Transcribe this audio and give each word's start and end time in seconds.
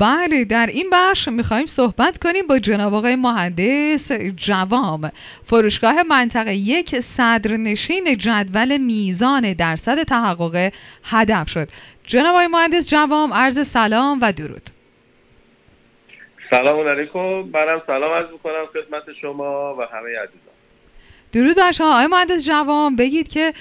بله 0.00 0.44
در 0.44 0.66
این 0.66 0.90
بخش 0.92 1.28
می‌خوایم 1.28 1.66
صحبت 1.66 2.18
کنیم 2.18 2.46
با 2.46 2.58
جناب 2.58 2.94
آقای 2.94 3.16
مهندس 3.16 4.12
جوام. 4.36 5.10
فروشگاه 5.44 6.02
منطقه 6.02 6.54
یک 6.54 7.00
صدرنشین 7.00 8.16
جدول 8.18 8.76
میزان 8.76 9.52
درصد 9.52 10.02
تحقق 10.02 10.72
هدف 11.04 11.50
شد. 11.50 11.68
جناب 12.04 12.34
آقای 12.34 12.46
مهندس 12.46 12.88
جوام 12.88 13.34
عرض 13.34 13.68
سلام 13.68 14.18
و 14.22 14.32
درود. 14.32 14.70
سلام 16.50 16.88
علیکم. 16.88 17.18
منم 17.18 17.82
سلام 17.86 18.12
عرض 18.12 18.30
می‌کنم 18.32 18.66
خدمت 18.72 19.02
شما 19.22 19.74
و 19.74 19.82
همه 19.82 20.08
عزیزان. 20.08 20.54
درود 21.32 21.56
بر 21.56 21.72
شما 21.72 21.90
آقای 21.90 22.06
مهندس 22.06 22.46
جوام. 22.46 22.96
بگید 22.96 23.28
که 23.28 23.54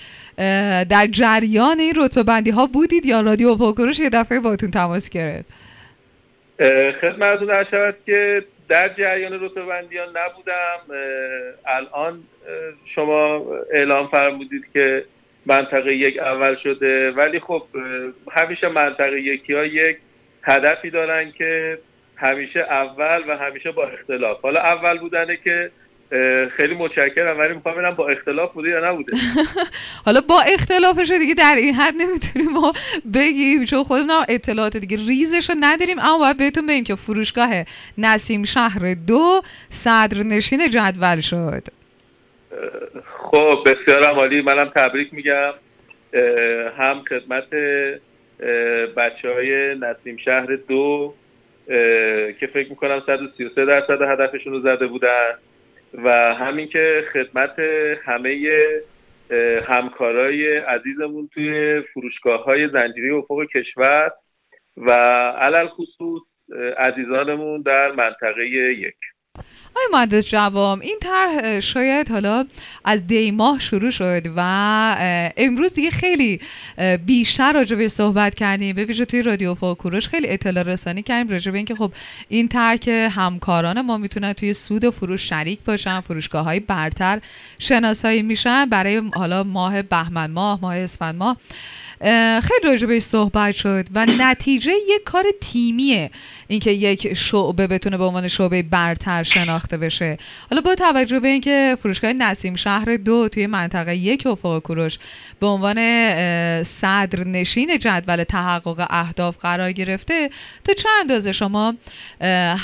در 0.90 1.08
جریان 1.12 1.80
این 1.80 1.94
رتبه 1.98 2.24
بندی 2.24 2.50
ها 2.50 2.66
بودید 2.66 3.06
یا 3.06 3.22
رادیو 3.22 3.56
پاکروش 3.56 4.00
یه 4.00 4.10
دفعه 4.10 4.40
باتون 4.40 4.72
تماس 4.72 5.10
گرفت؟ 5.10 5.46
خدمتتون 7.02 7.64
شود 7.72 7.96
که 8.06 8.44
در 8.70 8.90
جریان 8.90 9.46
رتبه 9.46 9.66
بندی 9.66 9.98
ها 9.98 10.06
نبودم 10.06 10.98
الان 11.66 12.24
شما 12.96 13.46
اعلام 13.74 14.08
فرمودید 14.08 14.66
که 14.74 15.06
منطقه 15.46 15.96
یک 15.96 16.20
اول 16.20 16.56
شده. 16.56 17.12
ولی 17.12 17.40
خب 17.40 17.64
همیشه 18.32 18.68
منطقه 18.68 19.22
یکی 19.22 19.54
ها 19.54 19.66
یک 19.66 19.98
هدفی 20.44 20.90
دارن 20.90 21.32
که 21.32 21.78
همیشه 22.16 22.60
اول 22.60 23.24
و 23.28 23.38
همیشه 23.38 23.72
با 23.72 23.88
اختلاف. 23.88 24.42
حالا 24.42 24.62
اول 24.62 24.98
بودنه 24.98 25.38
که 25.38 25.72
خیلی 26.58 26.76
متشکرم 26.76 27.40
ولی 27.40 27.54
می‌خوام 27.54 27.76
ببینم 27.76 27.96
با 27.96 28.10
اختلاف 28.10 28.54
بوده 28.54 28.70
یا 28.70 28.92
نبوده. 28.92 29.18
حالا 30.06 30.22
با 30.22 30.42
اختلافش 30.42 31.12
دیگه 31.12 31.34
در 31.34 31.56
این 31.58 31.74
حد 31.74 31.94
نمی‌تونیم 31.98 32.52
ما 32.52 32.74
بگیم 33.14 33.66
چون 33.66 33.84
خودمون 33.84 34.26
اطلاعات 34.30 34.78
دیگه 34.78 34.98
ریزش 34.98 35.50
رو 35.50 35.56
نداریم 35.60 36.00
اما 36.00 36.18
باید 36.18 36.38
بهتون 36.38 36.68
بگیم 36.68 36.84
که 36.84 36.96
فروشگاه 36.96 37.50
نسیم 37.98 38.44
شهر 38.44 38.94
دو 39.08 39.42
صدر 39.70 40.24
نشین 40.24 40.70
جدول 40.70 41.20
شد. 41.20 41.64
خب 43.32 43.58
بسیار 43.66 44.04
عالی. 44.04 44.42
منم 44.42 44.72
تبریک 44.76 45.14
میگم. 45.14 45.54
هم 46.78 47.04
خدمت 47.10 47.50
بچه 48.98 49.34
های 49.34 49.76
نسیم 49.80 50.18
شهر 50.18 50.58
دو 50.68 51.14
که 52.40 52.50
فکر 52.54 52.70
می‌کنم 52.70 53.04
133 53.06 53.66
درصد 53.66 54.02
هدفشون 54.02 54.54
رو 54.54 54.60
زده 54.60 54.88
بودن. 54.88 55.32
و 55.94 56.10
همین 56.36 56.68
که 56.68 57.04
خدمت 57.14 57.60
همه 58.06 58.50
همکارای 59.68 60.58
عزیزمون 60.58 61.30
توی 61.34 61.82
فروشگاه 61.82 62.44
های 62.44 62.70
زنجیری 62.70 63.12
افق 63.12 63.46
کشور 63.56 64.12
و 64.78 64.92
علل 65.42 65.68
خصوص 65.68 66.22
عزیزانمون 66.78 67.62
در 67.62 67.92
منطقه 67.92 68.46
یک. 68.50 68.96
آقای 69.76 69.88
مهندس 69.92 70.28
جوام 70.28 70.80
این 70.80 70.98
طرح 71.02 71.60
شاید 71.60 72.10
حالا 72.12 72.46
از 72.86 73.08
دی 73.08 73.32
ماه 73.32 73.60
شروع 73.60 73.92
شد 73.92 74.22
و 74.36 74.42
امروز 75.38 75.74
دیگه 75.74 75.90
خیلی 75.90 76.40
بیشتر 77.06 77.54
راجع 77.54 77.76
به 77.76 77.88
صحبت 77.88 78.36
کردیم. 78.36 78.76
به 78.76 78.86
ویژه 78.86 79.06
توی 79.06 79.22
رادیو 79.22 79.56
فاکوروش 79.56 80.08
خیلی 80.08 80.30
اطلاع 80.30 80.64
رسانی 80.64 81.04
کردیم 81.04 81.32
راجع 81.32 81.52
به 81.52 81.58
اینکه 81.58 81.76
خب 81.76 81.92
این 82.30 82.48
طرح 82.48 82.76
که 82.76 83.10
همکاران 83.10 83.82
ما 83.82 83.98
می‌تونن 83.98 84.34
توی 84.34 84.54
سود 84.54 84.84
و 84.84 84.92
فروش 84.92 85.30
شریک 85.30 85.60
باشن 85.66 86.00
فروشگاه 86.00 86.46
های 86.46 86.60
برتر 86.60 87.22
شناسایی 87.60 88.22
میشن. 88.22 88.66
برای 88.66 89.02
حالا 89.16 89.44
ماه 89.44 89.82
بهمن 89.82 90.32
ماه 90.32 90.60
ماه 90.62 90.78
اسفند 90.78 91.16
ماه. 91.16 91.38
خیلی 92.42 92.62
راجع 92.64 92.88
بهش 92.88 93.04
صحبت 93.04 93.56
شد 93.56 93.86
و 93.94 94.06
نتیجه 94.06 94.72
یک 94.72 95.04
کار 95.06 95.26
تیمیه 95.42 96.12
اینکه 96.48 96.72
یک 96.72 97.14
شعبه 97.14 97.68
بتونه 97.68 97.98
به 97.98 98.04
عنوان 98.04 98.28
شعبه 98.28 98.62
برتر 98.62 99.24
شناخته 99.24 99.78
بشه. 99.78 100.18
حالا 100.50 100.62
با 100.62 100.76
توجه 100.76 101.20
به 101.20 101.28
اینکه 101.28 101.78
فروشگاه 101.82 102.14
نسیم 102.14 102.56
شهر 102.56 102.96
دو 102.96 103.30
توی 103.30 103.48
منطقه 103.48 103.96
یک 103.96 104.28
افق 104.28 104.60
کوروش 104.60 104.98
به 105.40 105.48
عنوان 105.48 105.78
صدر 106.64 107.24
نشین 107.24 107.78
جدول 107.78 108.24
تحقق 108.24 108.88
اهداف 108.90 109.38
قرار 109.38 109.72
گرفته 109.72 110.30
تا 110.64 110.74
چند 110.74 110.92
اندازه 111.00 111.32
شما 111.32 111.76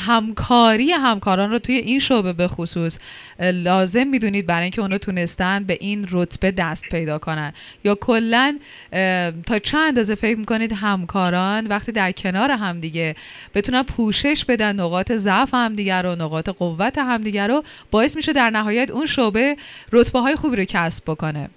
همکاری 0.07 0.91
همکاران 0.91 1.51
رو 1.51 1.59
توی 1.59 1.75
این 1.75 1.99
شعبه 1.99 2.33
به 2.33 2.47
خصوص 2.47 2.97
لازم 3.39 4.07
می‌دونید 4.07 4.45
برای 4.45 4.61
اینکه 4.61 4.81
اونا 4.81 4.97
تونستن 4.97 5.63
به 5.63 5.77
این 5.81 6.07
رتبه 6.11 6.51
دست 6.51 6.83
پیدا 6.91 7.17
کنن؟ 7.17 7.53
یا 7.83 7.95
کلا 7.95 8.59
تا 9.47 9.59
چند 9.59 9.87
اندازه 9.87 10.15
فکر 10.15 10.37
می‌کنید 10.37 10.71
همکاران 10.73 11.67
وقتی 11.67 11.91
در 11.91 12.11
کنار 12.11 12.51
همدیگه 12.51 13.15
بتونن 13.55 13.83
پوشش 13.83 14.45
بدن 14.45 14.75
نقاط 14.75 15.11
ضعف 15.11 15.53
همدیگه 15.53 16.01
رو 16.01 16.09
نقاط 16.09 16.49
قوت 16.49 16.97
همدیگه 16.97 17.47
رو 17.47 17.63
باعث 17.91 18.15
میشه 18.15 18.33
در 18.33 18.49
نهایت 18.49 18.91
اون 18.91 19.05
شعبه 19.05 19.55
رتبه 19.93 20.19
های 20.19 20.35
خوبی 20.35 20.55
رو 20.55 20.63
کسب 20.63 21.03
بکنه. 21.07 21.49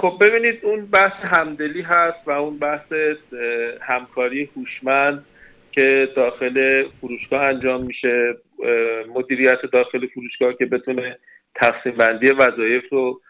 خب 0.00 0.18
ببینید 0.20 0.58
اون 0.62 0.86
بحث 0.86 1.24
همدلی 1.24 1.82
هست 1.82 2.18
و 2.26 2.30
اون 2.30 2.58
بحث 2.58 2.92
همکاری 3.80 4.50
هوشمند 4.56 5.24
که 5.72 6.08
داخل 6.16 6.84
فروشگاه 7.00 7.42
انجام 7.42 7.82
میشه. 7.82 8.34
مدیریت 9.14 9.58
داخل 9.72 10.06
فروشگاه 10.06 10.52
که 10.58 10.66
بتونه 10.66 11.18
تقسیم 11.54 11.92
بندی 11.92 12.32
وظایف 12.32 12.82
رو 12.90 13.20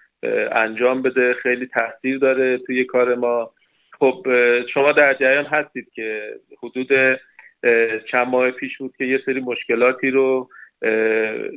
انجام 0.53 1.03
بده 1.03 1.35
خیلی 1.35 1.67
تاثیر 1.67 2.19
داره 2.19 2.59
توی 2.59 2.85
کار 2.85 3.15
ما. 3.15 3.51
خب 3.99 4.27
شما 4.75 4.87
در 4.87 5.15
جریان 5.15 5.45
هستید 5.45 5.91
که 5.95 6.35
حدود 6.63 6.89
چند 8.11 8.27
ماه 8.29 8.51
پیش 8.51 8.79
بود 8.79 8.97
که 8.99 9.05
یه 9.05 9.21
سری 9.27 9.41
مشکلاتی 9.41 10.11
رو 10.11 10.49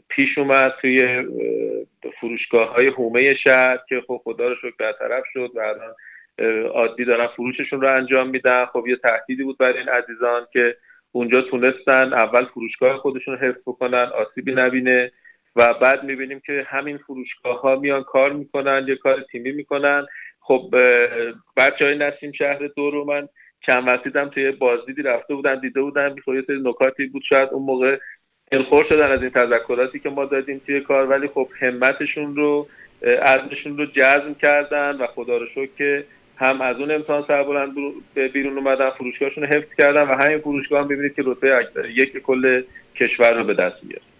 پیش 0.09 0.38
اومد 0.38 0.74
توی 0.81 1.28
فروشگاه 2.19 2.75
های 2.75 2.88
حومه 2.88 3.35
شهر 3.35 3.79
که 3.90 4.01
خب 4.07 4.22
خدا 4.24 4.47
رو 4.47 4.56
شکر 4.56 4.74
برطرف 4.80 5.24
شد 5.34 5.51
و 5.56 5.59
الان 5.59 5.94
عادی 6.68 7.06
دارن 7.06 7.28
فروششون 7.28 7.81
رو 7.81 7.95
انجام 7.95 8.30
میدن. 8.30 8.66
خب 8.66 8.85
یه 8.88 8.95
تهدیدی 8.95 9.44
بود 9.44 9.57
برای 9.57 9.78
این 9.80 9.90
عزیزان 9.90 10.47
که 10.53 10.75
اونجا 11.12 11.41
تونستن 11.41 12.13
اول 12.13 12.45
فروشگاه 12.45 12.97
خودشون 12.97 13.38
حفظ 13.38 13.62
بکنن 13.66 14.12
آسیبی 14.16 14.53
نبینه. 14.53 15.12
و 15.55 15.73
بعد 15.73 16.03
می‌بینیم 16.03 16.41
که 16.45 16.65
همین 16.67 16.97
فروشگاه 16.97 17.61
ها 17.61 17.75
میان 17.75 18.03
کار 18.03 18.33
می‌کنن 18.33 18.85
یه 18.87 18.95
کار 18.95 19.21
تیمی 19.31 19.51
می‌کنن. 19.51 20.05
خب 20.39 20.75
بچه 21.57 21.85
های 21.85 21.97
نسیم 21.97 22.31
شهر 22.31 22.67
دو 22.75 22.91
رو 22.91 23.05
من 23.05 23.27
چند 23.65 23.87
وقتی 23.87 24.11
توی 24.33 24.51
بازدیدی 24.51 25.01
رفته 25.01 25.35
بودن 25.35 25.59
دیده 25.59 25.81
بودن. 25.81 26.15
خب 26.25 26.33
یه 26.33 26.43
نکاتی 26.49 27.05
بود. 27.07 27.23
شاید 27.29 27.49
اون 27.51 27.63
موقع 27.63 27.97
دلخور 28.51 28.85
شدن 28.89 29.11
از 29.11 29.21
این 29.21 29.29
تذکراتی 29.29 29.99
که 29.99 30.09
ما 30.09 30.25
دادیم 30.25 30.61
توی 30.65 30.81
کار. 30.81 31.05
ولی 31.05 31.27
خب 31.27 31.47
همتشون 31.59 32.35
رو 32.35 32.67
عزمشون 33.01 33.77
رو 33.77 33.85
جزم 33.85 34.35
کردن 34.41 34.95
و 34.95 35.07
خدا 35.07 35.37
رو 35.37 35.45
شکر 35.45 35.69
که 35.77 36.03
هم 36.37 36.61
از 36.61 36.77
اون 36.79 36.91
امتحان 36.91 37.25
سربلند 37.27 37.75
بیرون 38.33 38.57
اومدن 38.57 38.89
فروشگاهشون 38.89 39.45
حفظ 39.45 39.73
کردن 39.77 40.01
و 40.01 40.15
همین 40.23 40.37
فروشگاه 40.37 40.81
هم 40.81 40.87
ببینید 40.87 41.15
که 41.15 41.23
رتبه 41.25 41.67
یک 41.95 42.17
کل 42.17 42.63
کشور 42.95 43.33
رو 43.33 43.43
به 43.43 43.53
دست 43.53 43.83
میاره. 43.83 44.12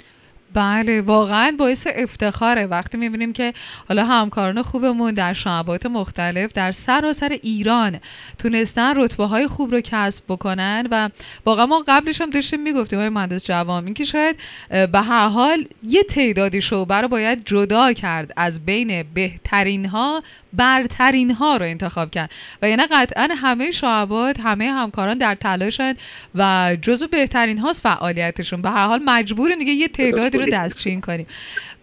بله 0.54 1.02
واقعا 1.02 1.56
باعث 1.60 1.88
افتخاره. 1.96 2.66
وقتی 2.66 2.98
می‌بینیم 2.98 3.34
که 3.34 3.54
حالا 3.88 4.06
همکاران 4.06 4.62
خوبمون 4.62 5.14
در 5.14 5.34
شعبات 5.34 5.86
مختلف 5.86 6.54
در 6.54 6.72
سراسر 6.72 7.30
ایران 7.30 8.00
تونستن 8.38 8.94
رتبه 8.96 9.26
های 9.26 9.48
خوب 9.48 9.72
رو 9.72 9.82
کسب 9.82 10.24
بکنن 10.30 10.88
و 10.92 11.10
واقعا 11.46 11.66
ما 11.66 11.84
قبلش 11.88 12.22
هم 12.22 12.30
داشتیم 12.30 12.62
می‌گفتیم 12.62 13.00
های 13.00 13.10
مهندس 13.10 13.46
جوام 13.46 13.86
این 13.86 13.94
که 13.94 14.04
شاید 14.04 14.36
به 14.70 15.02
هر 15.02 15.28
حال 15.28 15.66
یه 15.84 16.04
تعدادی 16.04 16.62
شعبه 16.62 16.96
رو 16.96 17.08
باید 17.08 17.46
جدا 17.46 17.94
کرد 17.94 18.34
از 18.38 18.66
بین 18.66 19.04
بهترین 19.14 19.86
ها 19.86 20.24
برترین 20.54 21.32
ها 21.32 21.58
رو 21.58 21.66
انتخاب 21.66 22.12
کرد. 22.12 22.30
و 22.62 22.70
یعنی 22.70 22.84
قطعا 22.92 23.30
همه 23.38 23.72
شعبات 23.72 24.40
همه 24.40 24.72
همکاران 24.72 25.18
در 25.18 25.36
تلاشن 25.36 25.94
و 26.36 26.76
جزو 26.82 27.08
بهترین 27.08 27.58
هاست 27.58 27.82
فعالیتشون. 27.82 28.62
به 28.62 28.70
هر 28.70 28.88
حال 28.88 29.02
مجبور 29.06 29.56
دیگه 29.56 29.72
یه 29.72 29.88
تعدادی 29.88 30.43
رو 30.46 30.52
دستچین 30.54 31.02
کنیم. 31.02 31.28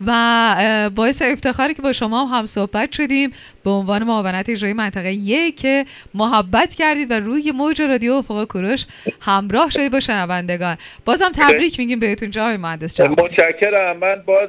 و 0.06 0.90
باعث 0.94 1.22
افتخاری 1.22 1.74
که 1.74 1.82
با 1.82 1.92
شما 1.92 2.26
هم 2.26 2.46
صحبت 2.46 2.92
شدیم 2.92 3.30
به 3.64 3.70
عنوان 3.70 4.04
معاونت 4.04 4.48
اجرایی 4.48 4.74
منطقه 4.74 5.12
یک 5.12 5.56
که 5.60 5.84
محبت 6.14 6.74
کردید 6.74 7.10
و 7.10 7.14
روی 7.14 7.52
موج 7.52 7.82
رادیو 7.82 8.12
افق 8.12 8.44
کوروش 8.44 8.86
همراه 9.20 9.70
شدید 9.70 9.92
با 9.92 10.00
شنوندگان. 10.00 10.76
بازم 11.04 11.32
تبریک 11.34 11.78
میگیم 11.78 12.00
بهتون 12.00 12.30
جای 12.30 12.56
مهندس 12.56 12.96
جان. 12.96 13.10
متشکرم. 13.10 13.96
من 13.96 14.22
باز 14.26 14.48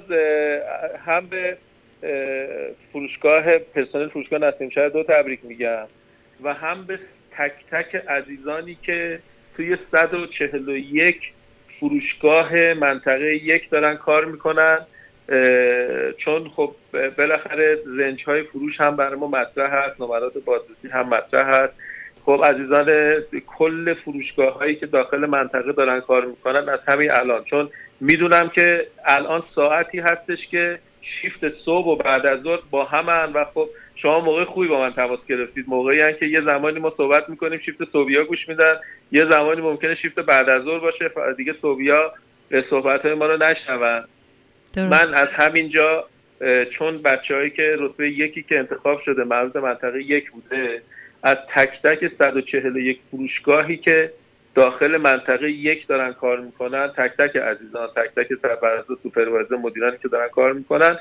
هم 1.06 1.28
به 1.30 1.58
فروشگاه 2.92 3.58
پرسنل 3.58 4.10
فروشگاه 4.10 4.40
نسیم 4.40 4.70
شهر 4.70 4.90
دو 4.90 5.04
تبریک 5.04 5.40
میگم 5.44 5.88
و 6.44 6.54
هم 6.54 6.86
به 6.86 7.00
تک 7.38 7.52
تک 7.72 7.96
عزیزانی 7.96 8.78
که 8.84 9.20
توی 9.56 9.78
141 9.92 11.16
فروشگاه 11.82 12.74
منطقه 12.74 13.36
یک 13.36 13.70
دارن 13.70 13.96
کار 13.96 14.26
می‌کنن 14.26 14.78
چون 16.18 16.50
خب 16.56 16.76
بالاخره 17.18 17.78
رنج 17.98 18.24
های 18.24 18.44
فروش 18.44 18.82
هم 18.82 18.96
برای 18.96 19.16
ما 19.16 19.28
مطرح 19.28 19.74
هست 19.74 20.02
نمرات 20.02 20.34
بازرسی 20.46 20.88
هم 20.94 21.10
مطرح 21.10 21.48
هست. 21.48 21.74
خب 22.26 22.42
عزیزان 22.46 22.88
کل 23.58 23.94
فروشگاه 23.94 24.54
هایی 24.54 24.76
که 24.76 24.86
داخل 24.86 25.26
منطقه 25.26 25.72
دارن 25.72 26.00
کار 26.00 26.26
می‌کنن 26.26 26.70
از 26.70 26.80
همین 26.88 27.12
الان. 27.12 27.44
چون 27.44 27.70
می‌دونم 28.00 28.50
که 28.50 28.88
الان 29.06 29.44
ساعتی 29.56 30.00
هستش 30.00 30.48
که 30.52 30.80
شیفت 31.02 31.50
صبح 31.66 31.88
و 31.88 31.96
بعد 31.96 32.26
از 32.26 32.42
ظهر 32.42 32.60
با 32.72 32.86
همن 32.86 33.34
و 33.34 33.46
خب 33.54 33.70
شما 34.02 34.20
موقع 34.20 34.44
خوبی 34.44 34.68
با 34.68 34.80
من 34.80 34.94
تماس 34.94 35.20
گرفتید. 35.30 35.66
موقعی 35.68 36.14
که 36.14 36.26
یه 36.26 36.42
زمانی 36.42 36.80
ما 36.80 36.94
صحبت 36.98 37.30
می‌کنیم 37.30 37.60
شیفت 37.60 37.92
صبحیا 37.92 38.24
گوش 38.24 38.50
میدن. 38.50 38.76
یه 39.12 39.26
زمانی 39.32 39.62
ممکنه 39.62 39.96
شیفت 39.96 40.20
بعد 40.20 40.50
از 40.50 40.64
ظهر 40.64 40.80
باشه 40.80 41.12
دیگه 41.38 41.54
صبحیا 41.62 42.14
صحبت 42.70 43.02
های 43.06 43.14
ما 43.14 43.26
رو 43.26 43.38
نشنون. 43.38 44.04
من 44.78 45.14
از 45.14 45.28
همینجا 45.32 46.08
چون 46.78 47.02
بچههایی 47.02 47.50
که 47.50 47.76
رتبه 47.80 48.10
یکی 48.10 48.44
که 48.44 48.60
انتخاب 48.60 49.02
شده 49.06 49.24
مربوط 49.24 49.56
منطقه 49.56 50.02
یک 50.04 50.32
بوده 50.32 50.82
از 51.24 51.38
تک 51.56 51.82
تک 51.84 52.12
141 52.20 53.00
فروشگاهی 53.12 53.78
که 53.78 54.12
داخل 54.56 54.98
منطقه 54.98 55.52
یک 55.52 55.88
دارن 55.88 56.14
کار 56.14 56.40
می‌کنن 56.40 56.88
تک 56.88 57.12
تک 57.18 57.36
عزیزان 57.36 57.88
تک 57.96 58.16
تک 58.16 58.28
سرپرست 58.42 58.88
سوپروایزر 59.04 59.56
مدیرانی 59.56 59.98
که 60.02 60.08
دارن 60.08 60.28
کار 60.28 60.54
می‌کنن 60.54 60.98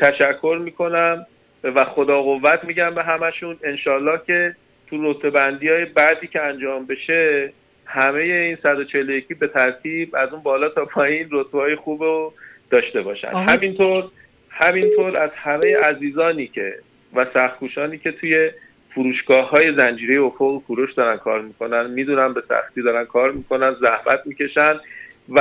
تشکر 0.00 0.60
می‌کنم. 0.64 1.26
و 1.64 1.84
خدا 1.84 2.22
قوت 2.22 2.64
میگم 2.64 2.94
به 2.94 3.02
همشون. 3.02 3.56
انشالله 3.64 4.20
که 4.26 4.56
تو 4.86 5.12
رتبه 5.12 5.30
بندی 5.30 5.68
های 5.68 5.84
بعدی 5.84 6.26
که 6.26 6.42
انجام 6.42 6.86
بشه 6.86 7.52
همه 7.86 8.20
این 8.20 8.56
141 8.62 9.38
به 9.38 9.48
ترتیب 9.48 10.16
از 10.16 10.32
اون 10.32 10.42
بالا 10.42 10.68
تا 10.68 10.84
پایین 10.84 11.28
رتبه 11.30 11.58
های 11.58 11.76
خوب 11.76 12.02
رو 12.02 12.32
داشته 12.70 13.02
باشن. 13.02 13.28
همینطور 13.28 14.04
همینطور 14.50 15.16
از 15.16 15.30
همه 15.34 15.76
عزیزانی 15.76 16.46
که 16.46 16.74
و 17.14 17.26
سختکوشانی 17.34 17.98
که 17.98 18.12
توی 18.12 18.50
فروشگاه 18.94 19.50
های 19.50 19.74
زنجیره 19.76 20.20
افق 20.20 20.62
کوروش 20.66 20.92
دارن 20.92 21.16
کار 21.16 21.40
می‌کنن 21.40 21.90
می‌دونن 21.90 22.32
به 22.32 22.42
سختی 22.48 22.82
دارن 22.82 23.04
کار 23.04 23.32
می‌کنن 23.32 23.76
زحمت 23.80 24.20
می‌کشن. 24.24 24.80
و 25.28 25.40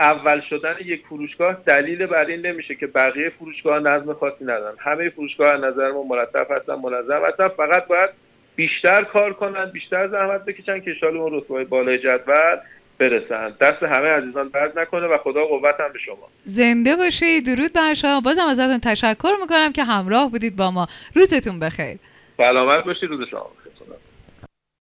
اول 0.00 0.40
شدن 0.50 0.74
یک 0.84 1.06
فروشگاه 1.06 1.56
دلیل 1.66 2.06
بر 2.06 2.24
این 2.24 2.46
نمیشه 2.46 2.74
که 2.74 2.86
بقیه 2.86 3.30
فروشگاه 3.38 3.78
نظم 3.78 4.12
خاصی 4.12 4.44
ندارن. 4.44 4.76
همه 4.78 5.08
فروشگاه 5.10 5.54
از 5.54 5.60
نظر 5.60 5.90
ما 5.90 6.02
مرتب 6.02 6.46
هستن 6.50 6.74
منظم 6.74 7.24
هستن. 7.28 7.48
فقط 7.48 7.86
باید 7.86 8.10
بیشتر 8.56 9.04
کار 9.04 9.32
کنن 9.32 9.70
بیشتر 9.70 10.08
زحمت 10.08 10.44
بکشن 10.44 10.80
که 10.80 10.94
شال 11.00 11.16
اون 11.16 11.38
رتبه 11.38 11.64
بالای 11.64 11.98
جدول 11.98 12.56
برسن. 12.98 13.54
دست 13.60 13.82
همه 13.82 14.08
عزیزان 14.08 14.48
درد 14.48 14.78
نکنه 14.78 15.06
و 15.06 15.18
خدا 15.18 15.44
قوت 15.44 15.80
هم 15.80 15.92
به 15.92 15.98
شما. 15.98 16.28
زنده 16.44 16.96
باشید. 16.96 17.46
درود 17.46 17.72
بر 17.72 17.94
شما. 17.94 18.20
بازم 18.20 18.46
ازتون 18.46 18.80
تشکر 18.80 19.32
می‌کنم 19.40 19.72
که 19.72 19.84
همراه 19.84 20.30
بودید 20.30 20.56
با 20.56 20.70
ما. 20.70 20.86
روزتون 21.14 21.60
بخیر. 21.60 21.98
سلامت 22.36 22.84
باشید 22.84 23.08
روز 23.08 23.28
شما 23.28 23.50